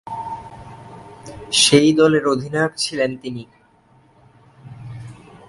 [1.53, 3.43] সেই দলের অধিনায়ক ছিলেন তিনি।